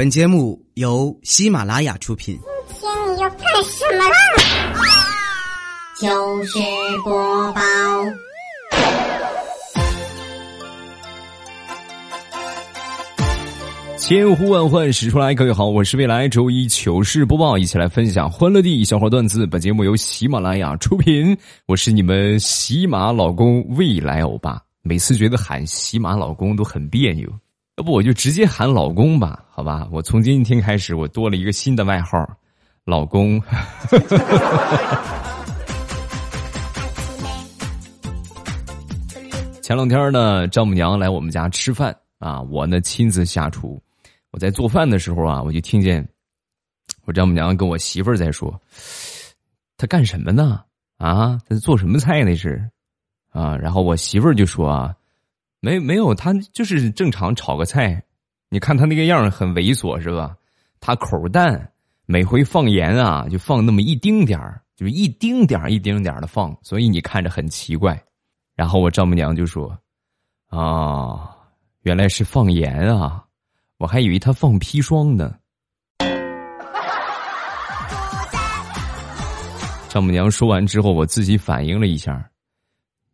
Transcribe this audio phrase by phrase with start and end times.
[0.00, 2.34] 本节目由喜马拉雅出品。
[2.68, 4.16] 今天你要干什么啦？
[6.00, 6.58] 糗事
[7.04, 7.60] 播报。
[13.98, 19.46] 千呼万唤始出来，各位好，我是未来周一糗事播报，一起来分享欢乐地笑话段子。
[19.46, 21.36] 本节目由喜马拉雅出品，
[21.66, 24.62] 我是你们喜马老公未来欧巴。
[24.80, 27.30] 每次觉得喊喜马老公都很别扭，
[27.80, 29.42] 要不我就直接喊老公吧？
[29.50, 32.28] 好吧，我从今天开始，我多了一个新的外号，
[32.84, 33.40] 老公。
[39.62, 43.82] 前两天呢，丈母娘来我们家吃饭啊，我呢亲自下厨。
[44.30, 46.06] 我在做饭的时候啊，我就听见
[47.06, 48.60] 我丈母娘跟我媳妇儿在说
[49.78, 50.60] ：“他干什么呢？
[50.98, 52.62] 啊，他做什么菜那是？
[53.30, 54.94] 啊？”然后我媳妇儿就说：“啊，
[55.60, 58.02] 没没有，他就是正常炒个菜。
[58.48, 60.34] 你看他那个样很猥琐是吧？
[60.80, 61.70] 他口淡，
[62.06, 68.02] 每回放盐啊，就放那么一丁点儿，就一丁点儿一丁点儿的放，所以你看着很奇怪。”
[68.56, 69.78] 然后我丈母娘就说
[70.48, 71.30] ：“啊，
[71.82, 73.24] 原来是放盐啊，
[73.76, 75.34] 我还以为他放砒霜呢。”
[79.88, 82.30] 丈母娘说完之后，我自己反应了一下，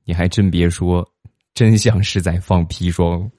[0.05, 1.09] 你还真别说，
[1.57, 3.31] 真像是在放砒霜。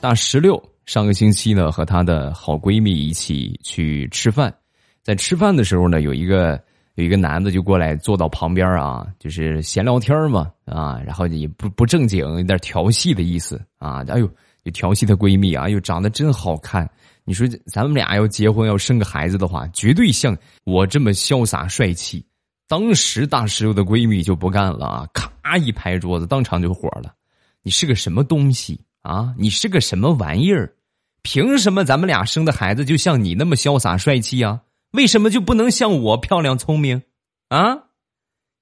[0.00, 4.54] 大石榴上个星期呢，和她的好闺蜜一起去吃饭。
[5.02, 6.58] 在吃饭的时候呢，有一个
[6.94, 14.02] 有一个男的就过来坐到旁边啊，就是闲聊天嘛啊，然后也不不正经，有点调戏的意思啊。
[14.08, 14.26] 哎呦，
[14.64, 16.90] 就调戏她闺蜜啊，哎呦长得真好看。
[17.24, 22.24] 你说咱们俩要结婚要生个孩子的话，绝对像我这么潇洒帅气。
[22.68, 27.14] 当时大石榴的闺蜜就不干了啊，咔一拍桌子，当场就火了。
[27.62, 29.34] 你是个什么东西啊？
[29.38, 30.74] 你是个什么玩意儿？
[31.22, 34.60] 凭什么咱们俩生的孩子就像你那么潇洒帅气啊？
[34.92, 37.02] 为什么就不能像我漂亮聪明，
[37.48, 37.84] 啊？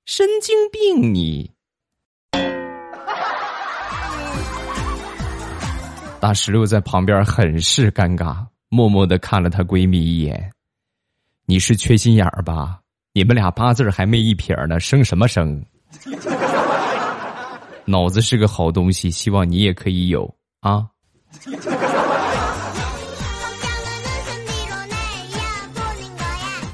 [0.07, 1.51] 神经病你！
[6.21, 10.51] 大石榴在旁边很是尴尬，默默的看了她闺蜜一眼。
[11.45, 12.81] 你是缺心眼儿吧？
[13.13, 15.63] 你们俩八字还没一撇呢，生什么生？
[17.85, 20.87] 脑子是个好东西，希望你也可以有啊。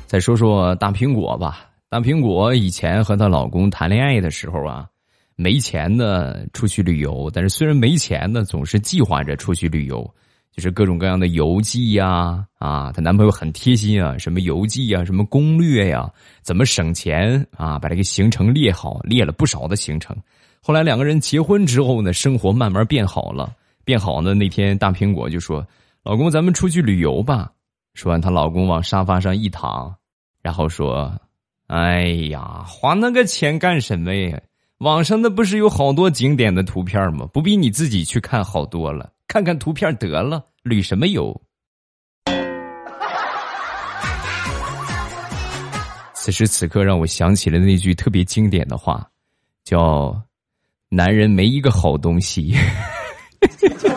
[0.07, 1.69] 再说说大苹果吧。
[1.89, 4.87] 大苹果以前和她老公谈恋爱的时候啊，
[5.35, 10.09] 没钱呢出去旅游，但是虽然没钱呢，总是计划着出去旅游，
[10.59, 12.91] 就是各种各样的游记呀啊。
[12.91, 16.11] 她男朋友很贴心啊，什么游记呀，什么攻略呀，
[16.43, 20.17] 怎么省钱啊，把这个行程列好，列了不少的行程。
[20.61, 23.55] 后来两个人结婚之后呢，生活慢慢变好了，
[23.85, 24.35] 变好呢。
[24.35, 25.65] 那天大苹果就说
[26.03, 27.53] ：“老公，咱们出去旅游吧。”
[27.95, 29.95] 说完，她老公往沙发上一躺。
[30.43, 31.17] 然后说
[31.69, 34.41] ：“哎呀，花那个钱干什么呀？
[34.79, 37.29] 网上那不是有好多景点的图片吗？
[37.33, 39.13] 不比你自己去看好多了？
[39.29, 41.39] 看看图片得了，旅什么游？”
[46.15, 49.07] 此时此刻，让我想起了那句特别经典的话，
[49.65, 50.21] 叫
[50.89, 52.57] “男人没一个好东西。”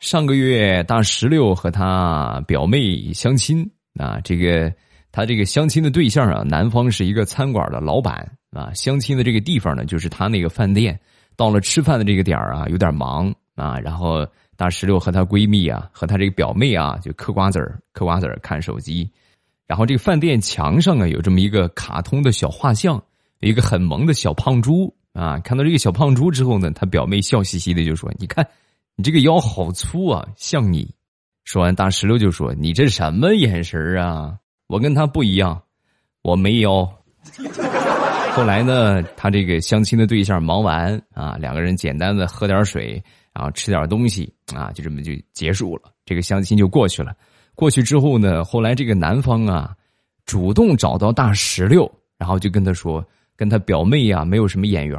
[0.00, 4.20] 上个月，大石榴和他表妹相亲啊。
[4.22, 4.72] 这个
[5.16, 8.70] 他这个相亲的对象啊，男方是一个餐馆的老板啊。
[8.74, 11.00] 相亲的这个地方呢，就是他那个饭店。
[11.36, 13.78] 到了吃饭的这个点儿啊，有点忙啊。
[13.78, 14.26] 然后
[14.58, 19.10] 大石榴和她闺蜜啊，和她这个表妹啊，就嗑瓜子儿、嗑瓜子儿、看手机。
[19.66, 23.02] 然后这个饭店墙上啊，有这么一个卡通的小画像，
[23.40, 25.38] 一个很萌的小胖猪啊。
[25.38, 28.46] 看到这个小胖猪之后呢，他表妹笑嘻嘻的就说：“你看。”
[28.96, 30.94] 你这个腰好粗啊，像你。
[31.44, 34.36] 说完，大石榴就说：“你这什么眼神啊？
[34.66, 35.60] 我跟他不一样，
[36.22, 36.88] 我没腰。
[38.36, 43.02] ”后来呢，他这个相亲的对象忙完啊，两个人简单的喝点水，
[43.32, 45.84] 然后吃点东西啊，就这么就结束了。
[46.04, 47.14] 这个相亲就过去了。
[47.54, 49.74] 过去之后呢，后来这个男方啊，
[50.26, 53.02] 主动找到大石榴，然后就跟他说，
[53.36, 54.98] 跟他表妹呀没有什么眼缘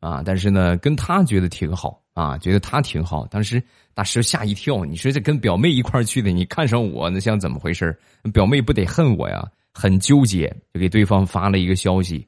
[0.00, 2.00] 啊，但是呢，跟他觉得挺好。
[2.18, 3.24] 啊，觉得他挺好。
[3.28, 3.62] 当时
[3.94, 7.96] 大师吓一跳，你说这跟表妹一块去的，你看上我，那像怎么回事
[8.32, 9.48] 表妹不得恨我呀？
[9.72, 12.26] 很纠结，就给对方发了一个消息：“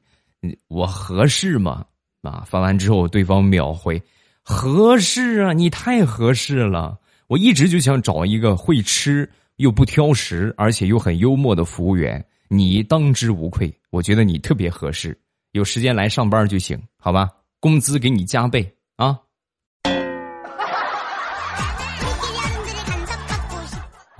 [0.69, 1.83] 我合适吗？”
[2.23, 4.01] 啊，发完之后，对方秒回
[4.41, 6.97] ：“合适啊，你太合适了。
[7.27, 13.69] 我一直就想找一个会吃、又不挑食，而且又很幽默的服务员，你当之无愧。
[13.89, 15.19] 我觉得你特别合适，
[15.51, 17.29] 有时间来上班就行，好吧？
[17.59, 18.73] 工资给你加倍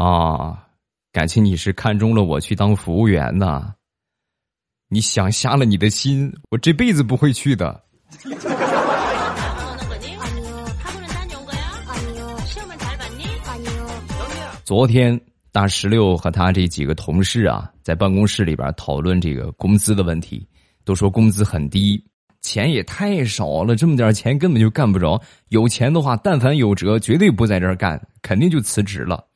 [0.02, 0.68] 啊！
[1.12, 3.76] 感情你是看中了我去当服务员呢？
[4.90, 7.84] 你想瞎了你的心，我这辈子不会去的。
[14.64, 15.20] 昨天
[15.52, 20.48] 大石榴和他这几个同事啊，在办公室里边讨论这个工资的问题，
[20.84, 22.04] 都说工资很低，
[22.42, 25.22] 钱也太少了，这么点钱根本就干不着。
[25.50, 29.28] 有钱的话，但凡有辙，绝对不在这儿干，肯定就辞职了。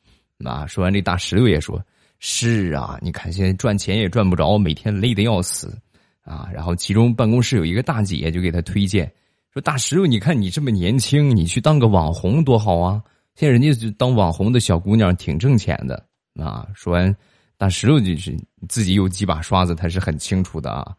[0.44, 1.82] 啊，说完这大石榴也说
[2.20, 5.78] ：“是啊，你看现在赚钱也赚不着，每天累得要死
[6.24, 9.12] 啊。”然后其中办公室有一个大姐就给他推荐
[9.54, 13.02] 说：“大石榴，你看你这么年轻，你去当个网红多好啊！
[13.36, 16.06] 现在人家就当网红的小姑娘挺挣钱的
[16.38, 17.16] 啊。”说完，
[17.58, 20.94] 大石榴就是自己有几把刷子，他是很清楚的啊。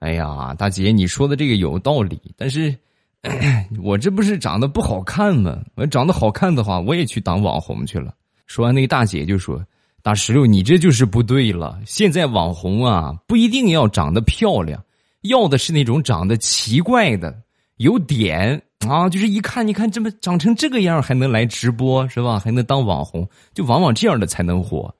[0.00, 2.74] 哎呀，大姐，你说的这个有道理，但是
[3.82, 5.62] 我这不是长得不好看吗？
[5.76, 8.14] 我长得好看的话，我也去当网红去了。
[8.50, 9.64] 说完，那个大姐就说
[10.02, 11.80] ：“大石榴，你这就是不对了。
[11.86, 14.84] 现在网红啊，不一定要长得漂亮，
[15.22, 17.32] 要的是那种长得奇怪的，
[17.76, 22.40] 有点啊，就是一看，你看这么长成这个样，还能来直播是吧？
[22.40, 23.24] 还能当网红，
[23.54, 24.92] 就往往这样的才能火。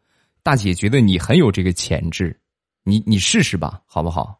[0.44, 2.38] 大姐觉得你很有这个潜质，
[2.84, 4.38] 你你试试吧，好不好？”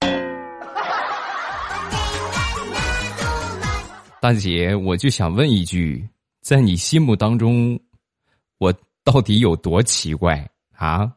[4.18, 6.08] 大姐，我就想问一句，
[6.40, 7.78] 在你心目当中。
[8.58, 8.72] 我
[9.04, 11.12] 到底有多奇怪啊？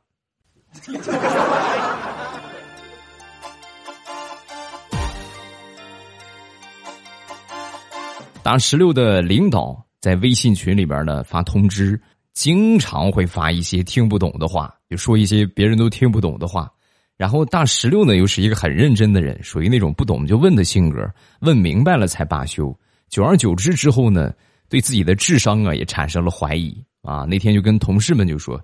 [8.41, 12.01] 大石榴的领导在微信群里边呢发通知，
[12.33, 16.71] 经常会发一些听不懂的话，就说一些别人都听不懂的话。
[17.15, 21.05] 然后大石榴呢又是一个很认真的人，属于那种不懂就问的性格，
[21.41, 22.73] 问明白了才罢休。
[23.09, 24.33] 久而久之之后呢，
[24.69, 26.83] 对自己的智商啊也产生了怀疑。
[27.01, 28.61] 啊，那天就跟同事们就说，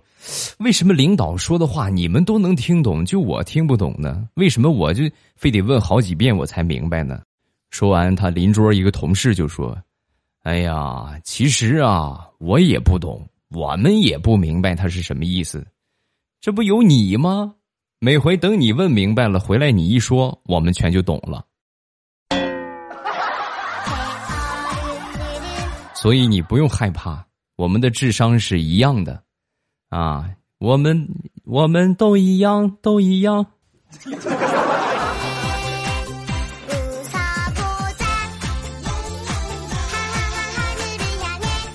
[0.59, 4.27] 为什么领导说的话你们都能听懂，就我听不懂呢？
[4.35, 5.03] 为什么我就
[5.35, 7.21] 非得问好几遍我才明白呢？
[7.71, 9.77] 说完，他邻桌一个同事就说
[10.43, 15.65] ：“哎呀，其实啊，我也不懂，我们也不明白他是什么意思。
[16.41, 17.55] 这不有你吗？
[17.99, 21.45] 每回等你问明白了，回来你一说，我们全就懂了。
[25.95, 27.25] 所以你不用害怕。”
[27.57, 29.23] 我们的智商是一样的，
[29.87, 31.07] 啊，我们
[31.45, 33.45] 我们都一样，都一样。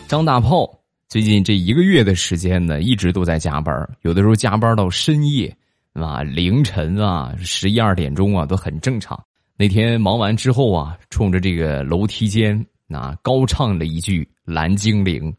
[0.06, 0.69] 张大炮
[1.09, 5.56] 最近这一个月的时间呢，一直都在加班，有的时候加班到深夜，
[5.94, 9.19] 啊，凌晨啊，十一二点钟啊，都很正常。
[9.56, 15.32] 那天忙完之后啊，冲着这个楼梯间啊，高唱了一句《蓝精灵》。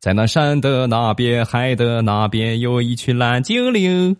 [0.00, 4.16] 在那山的那边，海的那边，有一群蓝精灵。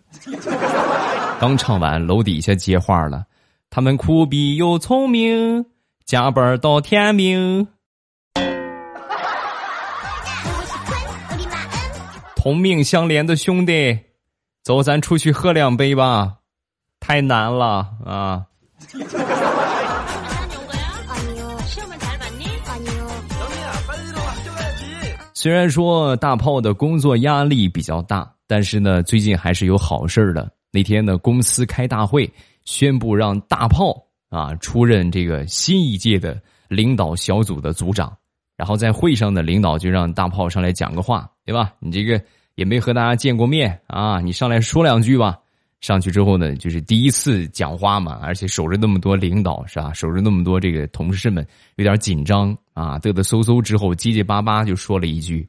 [1.41, 3.25] 刚唱完，楼底下接话了
[3.71, 5.65] ：“他们苦逼又聪明，
[6.05, 7.67] 加班到天明。”
[12.35, 13.97] 同命相连的兄弟，
[14.63, 16.35] 走，咱出去喝两杯吧。
[16.99, 18.45] 太难了啊！
[25.41, 30.47] 虽然说大炮的工作压力比较大，但是呢，最近还是有好事的。
[30.71, 32.31] 那天呢，公司开大会，
[32.63, 38.15] 宣布让大炮啊出任这个新一届的领导小组的组长。
[38.55, 41.73] 然后在会上呢，领导就让大炮上来讲个话，对吧？
[41.79, 45.39] 你这个也没和大家见过面啊，你上来说两句吧。
[45.79, 49.91] 上去之后呢，就是第一次讲话嘛，而且守着那么多领导是吧？
[49.91, 51.43] 守着那么多这个同事们，
[51.77, 55.47] 有点紧张啊，嘚嘚嗖嗖之后，结结巴巴就说了一句：“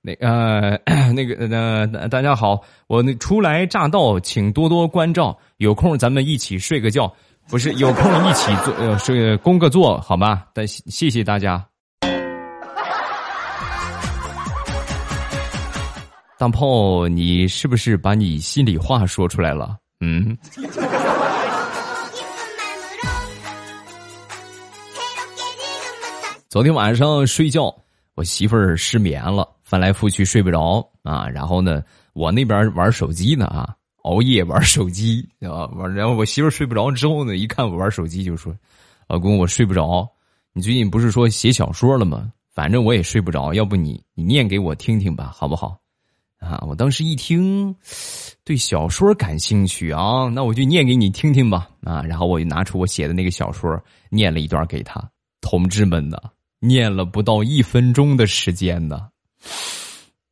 [0.00, 0.78] 那呃，
[1.12, 7.12] 那个呃，大家好，我那初来乍到，请多多关照，有空咱们一起睡个觉，
[7.48, 10.46] 不是有空一起做呃睡工个作，好吧？
[10.54, 11.64] 但谢谢大家。”
[16.38, 19.76] 大炮，你是不是把你心里话说出来了？
[20.00, 20.36] 嗯。
[26.52, 27.74] 昨天晚上睡觉，
[28.14, 31.26] 我媳妇儿失眠了，翻来覆去睡不着啊。
[31.26, 31.82] 然后呢，
[32.12, 35.64] 我那边玩手机呢啊，熬夜玩手机啊。
[35.68, 38.54] 完，然后我媳妇儿睡不着之后呢，一看我玩手机，就说
[39.08, 40.06] ：“老公，我睡不着。
[40.52, 42.30] 你最近不是说写小说了吗？
[42.52, 45.78] 反正我也睡不着，要不你你念给我听听吧，好不好？”
[46.38, 46.62] 啊！
[46.68, 47.74] 我当时一听，
[48.44, 52.02] 对小说感兴趣啊，那我就念给你听听吧啊！
[52.02, 55.02] 然后我就拿出我写的那个小说，念了一段给他。
[55.40, 56.18] 同志们呢，
[56.64, 59.08] 念了不到一分钟的时间呢，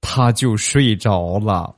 [0.00, 1.74] 他就睡着了。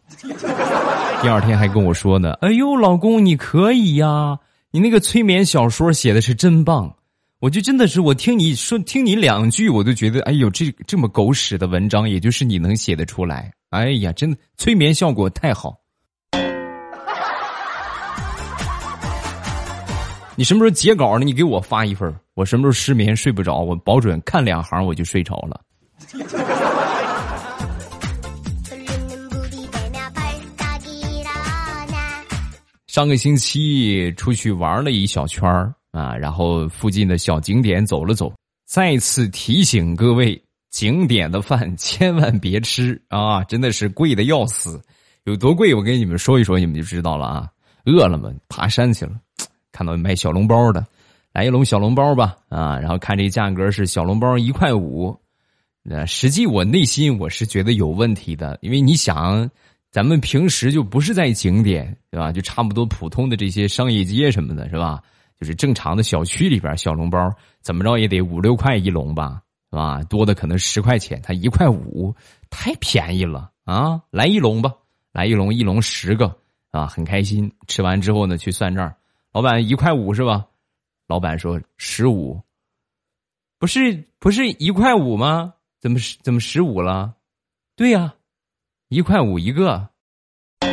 [1.22, 4.38] 第二天还跟我说呢：“哎呦，老公你可以呀，
[4.70, 6.94] 你那个催眠小说写的是真棒。”
[7.40, 13.50] 我就真的是，我听你说听你两句，我都觉得，哎呦，这这么狗屎的文章，也就是你能写得出来。
[13.70, 15.81] 哎呀，真的催眠效果太好。
[20.34, 21.24] 你什么时候截稿呢？
[21.24, 25.60] 你给我发一份我什么时候失眠睡不着，我保准看两行我就睡着了。
[32.86, 35.74] 上个星期出去玩了一小圈儿。
[35.92, 38.32] 啊，然后附近的小景点走了走，
[38.66, 43.44] 再次提醒各位，景点的饭千万别吃啊！
[43.44, 44.80] 真的是贵的要死，
[45.24, 47.46] 有多贵我跟你们说一说，你们就知道了啊！
[47.84, 49.12] 饿了么爬山去了，
[49.72, 50.86] 看到卖小笼包的，
[51.32, 52.78] 来一笼小笼包吧啊！
[52.78, 55.18] 然后看这价格是小笼包一块五，
[55.82, 59.50] 那实际我内心我是觉得有问题的，因为你想，
[59.90, 62.30] 咱们平时就不是在景点对吧？
[62.30, 65.02] 就差不多普通的这些商业街什么的，是吧？
[65.40, 67.18] 就是正常的小区里边小笼包，
[67.62, 70.02] 怎么着也得五六块一笼吧，是吧？
[70.04, 72.14] 多的可能十块钱，它一块五，
[72.48, 74.00] 太便宜了啊！
[74.10, 74.72] 来一笼吧，
[75.12, 76.36] 来一笼，一笼十个
[76.70, 77.50] 啊，很开心。
[77.66, 78.92] 吃完之后呢，去算账，
[79.32, 80.46] 老板一块五是吧？
[81.08, 82.38] 老板说十五，
[83.58, 85.54] 不是不是一块五吗？
[85.80, 87.14] 怎么怎么十五了？
[87.74, 88.14] 对呀，
[88.88, 89.88] 一块五一个。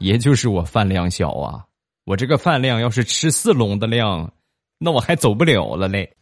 [0.00, 1.64] 也就是我饭量小啊，
[2.04, 4.32] 我这个饭量要是吃四笼的量，
[4.78, 6.16] 那我还走不了了嘞。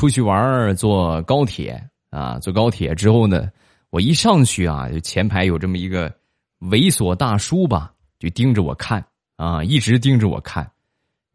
[0.00, 1.78] 出去玩坐高铁
[2.08, 3.50] 啊，坐高铁之后呢，
[3.90, 6.10] 我一上去啊，就前排有这么一个
[6.60, 9.04] 猥琐大叔吧，就盯着我看
[9.36, 10.66] 啊，一直盯着我看。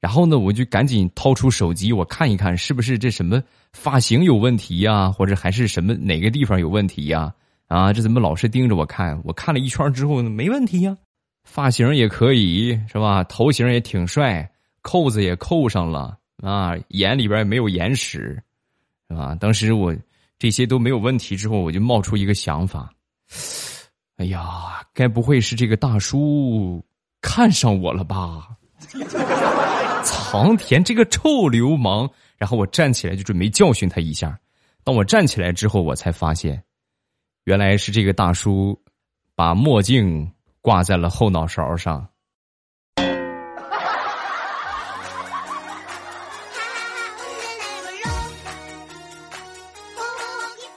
[0.02, 3.40] 然后呢，我就赶紧掏出手机，我看一看是不是这什么
[3.72, 7.32] 发型有问题呀，或者还是什么哪个地方有问题呀？
[7.68, 9.22] 啊，这怎么老是盯着我看？
[9.24, 10.98] 我看了一圈之后呢，没问题呀，
[11.44, 13.24] 发型也可以是吧？
[13.26, 14.50] 头型也挺帅，
[14.82, 18.42] 扣子也扣上了啊，眼里边也没有眼屎，
[19.10, 19.36] 是吧？
[19.36, 19.96] 当时我
[20.38, 22.92] 这些都没有问题之后，我就冒出一个想法，
[24.18, 26.84] 哎呀，该不会是这个大叔
[27.22, 28.50] 看上我了吧？
[30.04, 32.10] 藏田这个臭流氓！
[32.38, 34.38] 然后我站起来就准备教训他一下。
[34.84, 36.62] 当我站起来之后，我才发现，
[37.46, 38.80] 原来是这个大叔
[39.36, 40.32] 把墨镜
[40.62, 42.08] 挂在了后脑勺上。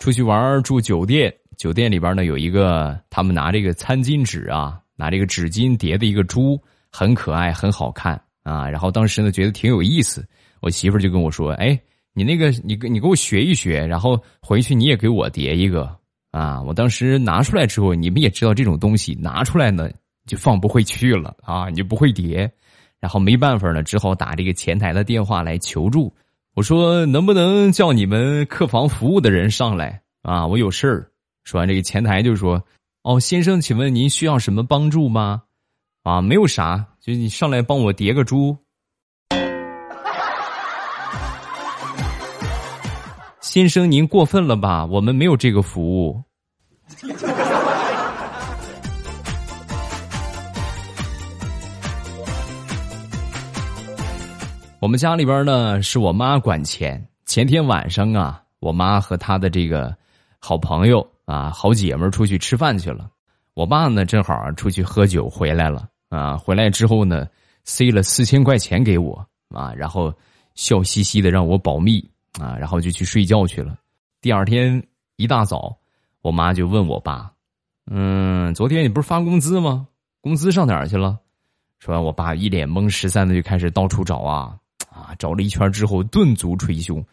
[0.08, 6.58] 出去玩住酒店，酒店里边呢有一个，他们拿这个餐巾纸啊，拿这个纸巾叠的一个猪，
[6.90, 8.18] 很可爱，很好看。
[8.42, 10.26] 啊，然后当时呢觉得挺有意思，
[10.62, 11.78] 我媳妇就跟我说：“哎，
[12.14, 15.94] 你那个你你给我学一学，然后回去你也给我叠一个。”
[16.32, 19.90] 啊，我当时拿出来之后，你们也知道这种东西拿出来呢
[20.26, 22.50] 就放不回去了啊，你就不会叠，
[22.98, 26.10] 然后没办法呢，只好打这个前台的电话来求助。
[26.58, 30.44] 我说能不能叫你们客房服务的人上来啊？
[30.44, 31.08] 我有事儿。
[31.44, 32.60] 说完这个前台就说
[33.04, 35.44] ：“哦，先生，请问您需要什么帮助吗？”
[36.02, 38.56] 啊，没有啥，就你上来帮我叠个猪。
[43.40, 44.84] 先生，您过分了吧？
[44.84, 46.20] 我们没有这个服务。
[54.80, 57.04] 我们家里边呢，是我妈管钱。
[57.26, 59.92] 前天晚上啊，我妈和她的这个
[60.38, 63.10] 好朋友啊、好姐们出去吃饭去了。
[63.54, 65.88] 我爸呢，正好出去喝酒回来了。
[66.10, 67.26] 啊，回来之后呢，
[67.64, 70.14] 塞了四千块钱给我啊，然后
[70.54, 72.00] 笑嘻嘻的让我保密
[72.40, 73.76] 啊，然后就去睡觉去了。
[74.20, 74.80] 第二天
[75.16, 75.76] 一大早，
[76.22, 77.32] 我妈就问我爸
[77.90, 79.88] ：“嗯，昨天你不是发工资吗？
[80.20, 81.18] 工资上哪儿去了？”
[81.80, 84.56] 说完，我爸一脸懵十三的就开始到处找啊
[85.16, 87.04] 找了一圈之后顿足捶胸：“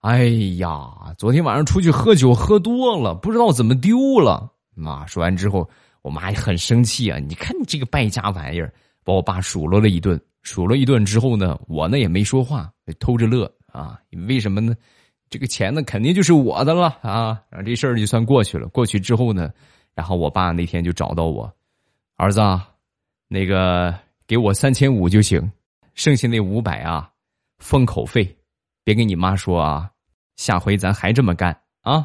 [0.00, 0.24] 哎
[0.58, 5.68] 呀，昨天晚上出去喝酒喝多了，不知道怎么丢了。”妈说完之后。
[6.02, 7.20] 我妈也很生气啊！
[7.20, 10.20] 你看你这个败家玩意儿，把我爸数落了一顿。
[10.42, 12.68] 数落一顿之后呢，我呢也没说话，
[12.98, 14.00] 偷着乐啊。
[14.26, 14.74] 为什么呢？
[15.30, 17.40] 这个钱呢，肯定就是我的了啊。
[17.48, 18.66] 然后这事儿就算过去了。
[18.66, 19.48] 过去之后呢，
[19.94, 21.48] 然后我爸那天就找到我，
[22.16, 22.68] 儿子，啊
[23.28, 23.94] 那个
[24.26, 25.52] 给我三千五就行。
[25.94, 27.08] 剩下那五百啊，
[27.62, 28.36] 封口费，
[28.82, 29.88] 别跟你妈说啊，
[30.34, 32.04] 下回咱还这么干啊。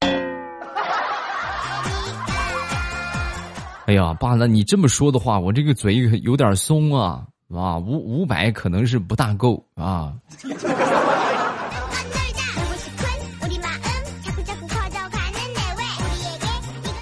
[3.86, 10.12] 哎呀，爸，那你这么说的话，我这个嘴有点松啊啊，五五百可能是不大够啊。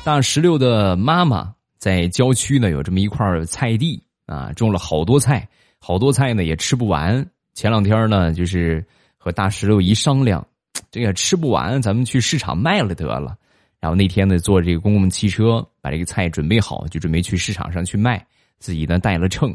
[0.04, 7.26] 大石榴的妈妈在郊区呢，有这么一块菜地啊，种了好多菜，好多菜呢也吃不完。
[7.58, 8.86] 前两天呢，就是
[9.16, 10.46] 和大石榴一商量，
[10.92, 13.36] 这个吃不完，咱们去市场卖了得了。
[13.80, 18.24] 然后那天呢，坐这个公共汽车把这个菜准备好，就准备去市场上去卖。
[18.60, 19.52] 自己呢带了秤，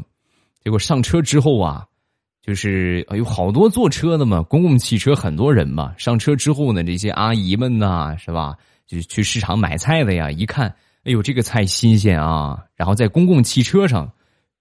[0.62, 1.86] 结果上车之后啊，
[2.42, 5.94] 就是有好多坐车的嘛，公共汽车很多人嘛。
[5.96, 8.54] 上车之后呢，这些阿姨们呐，是吧？
[8.86, 10.68] 就去市场买菜的呀，一看，
[11.04, 12.62] 哎呦，这个菜新鲜啊！
[12.76, 14.12] 然后在公共汽车上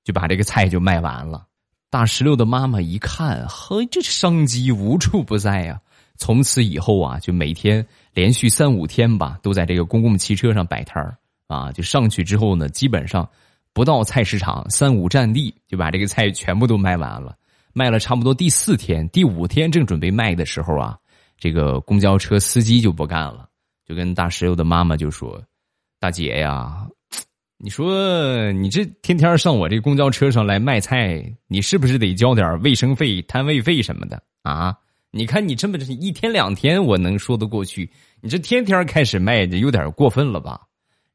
[0.06, 1.46] 就把这个菜就卖完了。
[1.94, 5.80] 大石榴的妈妈一看，嘿，这商机无处不在呀！
[6.18, 7.86] 从此以后啊，就每天。
[8.16, 11.72] 连续三五天吧，都在这个公共汽车上摆摊儿啊！
[11.72, 13.30] 就上去之后呢，基本上
[13.74, 17.36] 不到菜市场三五站地就把这个菜全部都卖完了。
[17.74, 20.98] 卖了差不多第四天、第五天正准备卖的时候啊，
[21.38, 23.48] 这个公交车司机就不干了，
[23.88, 25.40] 就跟大石榴的妈妈就说
[26.02, 26.88] ：“大姐呀，
[27.58, 34.76] 你说你这天天上我这公交车上来卖菜，你是不是得交点卫生费、摊位费什么的啊？”
[35.16, 37.88] 你看你这么一天两天我能说得过去，
[38.20, 40.62] 你这天天开始卖，就有点过分了吧，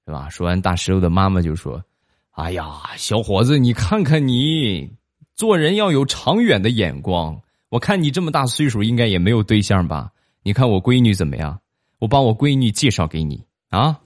[0.07, 0.29] 是吧？
[0.31, 1.83] 说完，大石榴的妈妈就说
[2.31, 2.65] ：“哎呀，
[2.97, 4.89] 小伙子，你看看你，
[5.35, 7.37] 做人要有长远的眼光。
[7.71, 10.13] 我看你这么大岁数，应该也没有对象吧？
[10.45, 11.61] 你看我闺女怎么样？
[11.99, 13.99] 我把我闺女介绍给你啊。”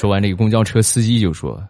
[0.00, 1.62] 说完，这个公交车司机就说：“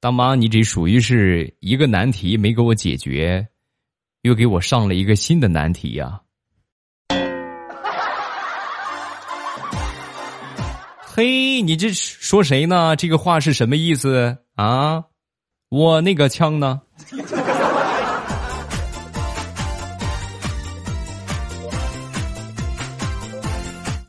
[0.00, 3.48] 大妈，你这属于是一个难题没给我解决。”
[4.20, 6.20] 又给我上了一个新的难题呀！
[11.00, 12.94] 嘿，你这说谁呢？
[12.96, 15.02] 这个话是什么意思啊？
[15.70, 16.82] 我那个枪呢？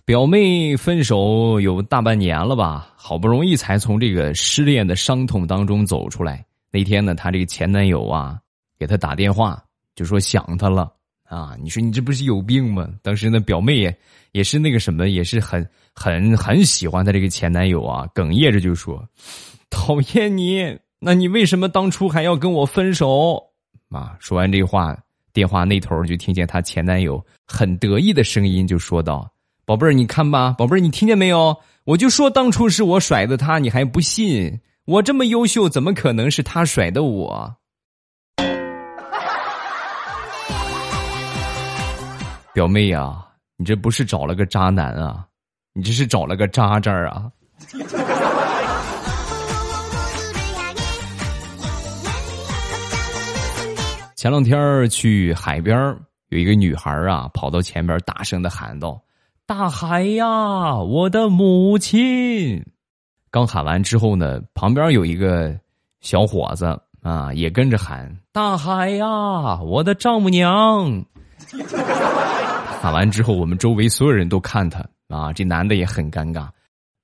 [0.04, 2.90] 表妹分手有大半年了吧？
[3.06, 6.46] 好不容易才从这个失恋的伤痛当中走出来。
[6.72, 8.40] 那天呢，她这个前男友啊，
[8.80, 9.62] 给她打电话。
[9.94, 10.90] 就说想她了
[11.26, 11.58] 啊！
[11.62, 12.88] 你说你这不是有病吗？
[13.02, 13.98] 当时呢，表妹也
[14.32, 19.06] 也是那个什么，也是很很很喜欢她这个前男友啊，哽咽着就说
[19.70, 23.38] ：“讨厌你，那你为什么当初还要跟我分手？”
[23.92, 24.16] 啊！
[24.22, 24.98] 说完这话，
[25.34, 29.30] 电话那头就听见她前男友很得意的声音，就说道
[29.66, 31.56] ：“宝贝儿，你看吧，宝贝儿，你听见没有？
[31.86, 34.60] 我就说当初是我甩的他，你还不信？
[34.84, 37.56] 我这么优秀，怎么可能是他甩的我？”
[42.54, 45.26] 表妹呀，你这不是找了个渣男啊，
[45.72, 47.32] 你这是找了个渣渣啊！
[54.18, 55.78] 前两天去海边
[56.28, 59.02] 有一个女孩啊，跑到前边大声的喊道
[59.46, 62.66] ：“大海呀，我的母亲！”
[63.30, 65.54] 刚喊完之后呢，旁边有一个
[66.00, 71.06] 小伙子啊，也跟着喊：“大海呀，我的丈母娘！”
[72.82, 74.80] 喊完之后，我们周围所有人都看他
[75.10, 76.48] 啊，这男的也很尴尬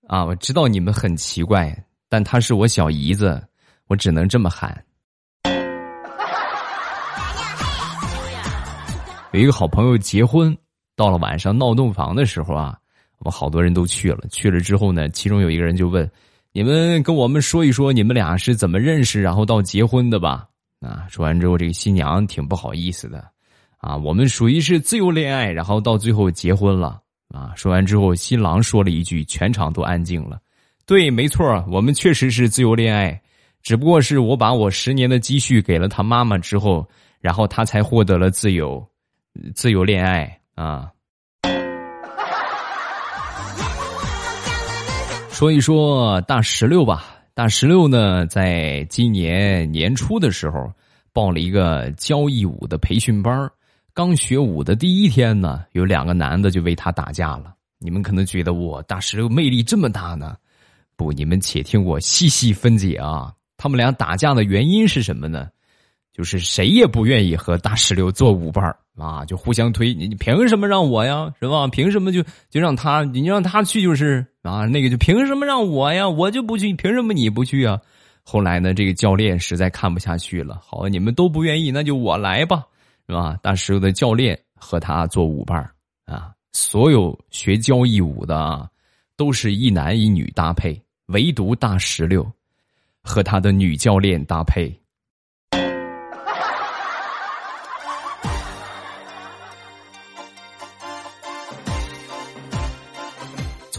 [0.08, 0.23] 啊。
[0.23, 3.43] 我知道你们很奇怪，但他是我小姨子，
[3.88, 4.82] 我只能这么喊。
[9.34, 10.58] 有一个好朋友结婚，
[11.00, 12.78] 到了晚上闹洞房的时候啊，
[13.20, 14.20] 我们好多人都去了。
[14.30, 16.12] 去了之后呢，其中有一个人就问
[16.52, 20.46] ：“你们跟我们说一说，你们俩是怎么认识，然后到结婚的吧？”
[20.86, 23.26] 啊，说完之后，这个新娘挺不好意思的。
[23.78, 27.00] 啊，我们属于是自由恋爱，然后到最后结婚了。
[27.30, 30.38] 啊，说完之后，新郎说了一句，全场都安静了。
[30.86, 33.22] 对，没错，我们确实是自由恋爱，
[33.64, 36.86] 只不过是我把我十年的积蓄给了他妈妈之后，
[37.22, 38.86] 然后他才获得了自由，
[39.56, 40.91] 自由恋爱啊。
[45.32, 50.69] 说一说大石榴吧，大石榴呢，在今年年初的时候
[51.13, 53.50] 报了一个交谊舞的培训班
[53.93, 57.54] 刚学舞的第一天呢，有两个男的就为他打架了。
[57.80, 60.36] 你们可能觉得我大石榴魅力这么大呢？
[60.98, 63.34] 不，你们且听我细细分解啊。
[63.56, 65.48] 他们俩打架的原因是什么呢？
[66.19, 69.93] 就是谁也不愿意和大石榴做舞伴啊，就互相推。
[69.93, 71.34] 你你凭什么让我呀？
[71.39, 71.65] 是吧？
[71.69, 73.05] 凭什么就就让他？
[73.05, 74.65] 你让他去就是啊？
[74.65, 76.10] 那个就凭什么让我呀？
[76.10, 77.79] 我就不去，凭什么你不去啊？
[78.21, 82.65] 后来呢，这个教练实在看不下去了，好，你们都不愿意，那就我来吧，
[83.08, 83.39] 是吧？
[83.41, 85.58] 大石榴的教练和他做舞伴
[86.03, 88.67] 啊，所有学交谊舞的啊，
[89.15, 92.29] 都是一男一女搭配，唯独大石榴
[93.01, 94.77] 和他的女教练搭配。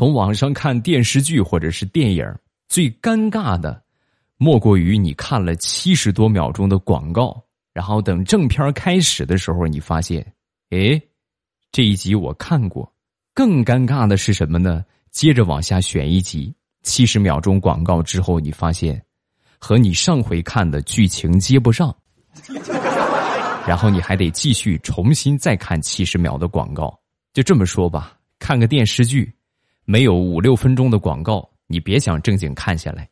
[0.01, 2.25] 从网上看电视剧或者是电影，
[2.71, 3.83] 最尴尬的，
[4.39, 7.39] 莫过于你看了七十多秒钟的广告，
[7.75, 10.27] 然后等正片开始的时候，你发现，
[10.71, 10.99] 哎，
[11.71, 12.91] 这一集我看过。
[13.35, 14.83] 更尴尬的是什么呢？
[15.11, 19.05] 接着往下选一集，七十秒钟广告之后，你发现
[19.59, 21.95] 和你上回看的剧情接不上，
[23.69, 26.99] 然后你还得继续重新再看七十秒的广告。
[27.35, 29.31] 就这么说吧，看个电视剧。
[29.91, 33.09] 没有五六分钟的广告，你别想正经看下来。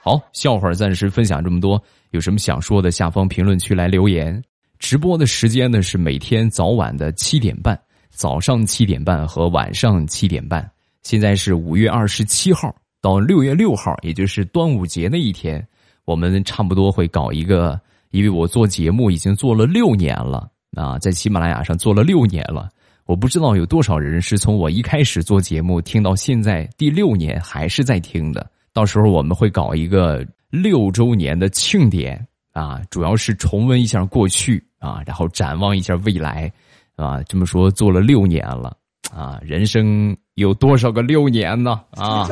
[0.00, 4.40] 好，笑话暂时分享这么多，有什么想说的，下方评论区来留言。
[4.78, 7.76] 直播的时间呢是每天早晚的七点半，
[8.08, 10.70] 早上七点半和晚上七点半。
[11.02, 12.72] 现在是五月二十七号
[13.02, 15.66] 到六月六号，也就是端午节那一天，
[16.04, 17.80] 我们差不多会搞一个，
[18.12, 20.48] 因为我做节目已经做了六年了。
[20.76, 22.68] 啊，在喜马拉雅上做了六年了，
[23.06, 28.48] 我不知道有多少人是从我一开始做节目听到现在第六年还是在听的。
[28.72, 36.50] 到时候我们会搞一个六周年的庆典啊，主要是重温一下过去啊，然后展望一下未来
[36.94, 37.20] 啊。
[37.24, 38.76] 这么说做了六年了
[39.12, 41.80] 啊，人生有多少个六年呢？
[41.90, 42.28] 啊，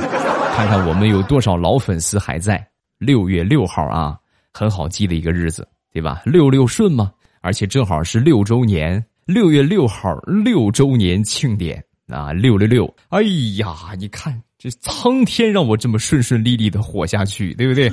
[0.54, 2.64] 看看我们有多少老粉丝还在。
[2.98, 4.18] 六月六号啊，
[4.52, 6.22] 很好记的一个日子，对吧？
[6.24, 7.12] 六六顺吗？
[7.40, 12.94] 而且正好是六周年，六月六号六周年庆典啊，六六六！
[13.08, 13.22] 哎
[13.56, 17.88] 呀，你看这苍天让我这么顺顺利利的活下去，对不对？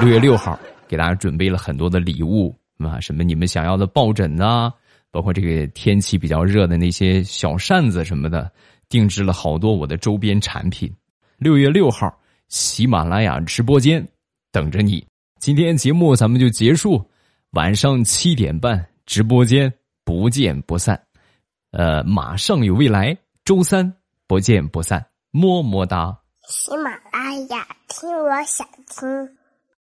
[0.00, 4.72] 六月六号给大家准备了很多的礼物啊，什么你们想要的抱枕啊，
[5.10, 8.50] 包括这个天气比较热的那些小扇子什么的，
[8.88, 10.92] 定制了好多我的周边产品。
[11.36, 12.12] 六月六号，
[12.48, 14.06] 喜马拉雅直播间
[14.52, 15.04] 等着你。
[15.40, 17.04] 今天节目咱们就结束。
[17.52, 19.72] 晚上七点半，直播间
[20.04, 21.02] 不见不散。
[21.70, 23.94] 呃，马上有未来，周三
[24.26, 26.18] 不见不散，么么哒。
[26.46, 29.37] 喜马拉雅，听我想听。